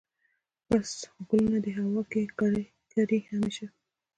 [0.69, 2.27] بس خو ګلونه دي هوا کې یې
[2.95, 3.67] کرې همیشه